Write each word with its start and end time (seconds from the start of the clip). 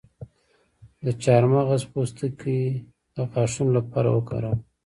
د 1.05 1.07
چارمغز 1.23 1.81
پوستکی 1.91 2.61
د 3.15 3.17
غاښونو 3.31 3.71
لپاره 3.77 4.09
وکاروئ 4.11 4.57